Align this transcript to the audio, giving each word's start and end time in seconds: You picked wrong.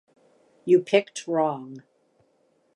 You 0.65 0.79
picked 0.79 1.27
wrong. 1.27 1.83